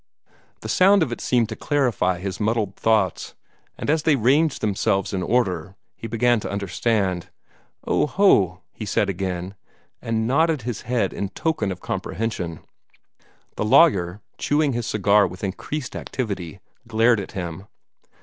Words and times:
The 0.61 0.67
sound 0.67 1.03
of 1.03 1.11
it 1.11 1.21
seemed 1.21 1.47
to 1.49 1.55
clarify 1.55 2.17
his 2.17 2.39
muddled 2.39 2.75
thoughts; 2.75 3.35
and 3.77 3.87
as 3.87 4.01
they 4.01 4.15
ranged 4.15 4.59
themselves 4.61 5.13
in 5.13 5.21
order, 5.21 5.75
he 5.95 6.07
began 6.07 6.39
to 6.39 6.49
understand. 6.49 7.29
"Oh 7.85 8.07
ho!" 8.07 8.61
he 8.71 8.83
said 8.87 9.09
again, 9.09 9.53
and 10.01 10.25
nodded 10.25 10.63
his 10.63 10.81
head 10.89 11.13
in 11.13 11.29
token 11.29 11.71
of 11.71 11.81
comprehension. 11.81 12.61
The 13.57 13.63
lawyer, 13.65 14.21
chewing 14.39 14.73
his 14.73 14.87
cigar 14.87 15.27
with 15.27 15.43
increased 15.43 15.95
activity, 15.95 16.61
glared 16.87 17.19
at 17.19 17.33
him. 17.33 17.67